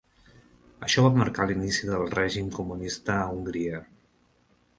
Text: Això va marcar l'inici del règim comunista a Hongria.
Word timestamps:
Això 0.87 1.03
va 1.07 1.11
marcar 1.21 1.47
l'inici 1.51 1.91
del 1.91 2.07
règim 2.15 2.49
comunista 2.57 3.19
a 3.19 3.29
Hongria. 3.37 3.85